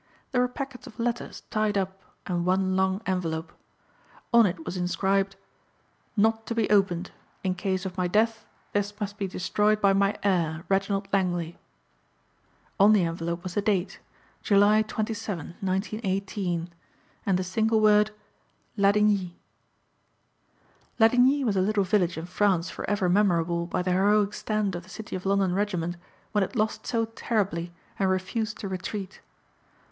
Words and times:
There 0.31 0.41
were 0.41 0.47
packets 0.47 0.87
of 0.87 0.97
letters 0.97 1.41
tied 1.51 1.77
up 1.77 2.01
and 2.25 2.43
one 2.43 2.75
long 2.75 3.03
envelope. 3.05 3.53
On 4.33 4.47
it 4.47 4.65
was 4.65 4.75
inscribed, 4.75 5.35
"Not 6.17 6.47
to 6.47 6.55
be 6.55 6.67
Opened. 6.71 7.11
In 7.43 7.53
case 7.53 7.85
of 7.85 7.97
my 7.99 8.07
death 8.07 8.43
this 8.73 8.99
must 8.99 9.19
be 9.19 9.27
destroyed 9.27 9.79
by 9.79 9.93
my 9.93 10.17
heir, 10.23 10.63
Reginald 10.69 11.07
Langley." 11.13 11.55
On 12.79 12.93
the 12.93 13.03
envelope 13.03 13.43
was 13.43 13.53
the 13.53 13.61
date, 13.61 13.99
July 14.41 14.81
27, 14.81 15.49
1918, 15.61 16.73
and 17.27 17.37
the 17.37 17.43
single 17.43 17.79
word, 17.79 18.09
"Ladigny." 18.75 19.35
Ladigny 20.97 21.43
was 21.43 21.55
a 21.55 21.61
little 21.61 21.83
village 21.83 22.17
in 22.17 22.25
France 22.25 22.71
forever 22.71 23.07
memorable 23.07 23.67
by 23.67 23.83
the 23.83 23.91
heroic 23.91 24.33
stand 24.33 24.73
of 24.73 24.81
the 24.81 24.89
City 24.89 25.15
of 25.15 25.27
London 25.27 25.53
regiment 25.53 25.95
when 26.31 26.43
it 26.43 26.55
lost 26.55 26.87
so 26.87 27.05
terribly 27.05 27.71
and 27.99 28.09
refused 28.09 28.57
to 28.57 28.67
retreat. 28.67 29.21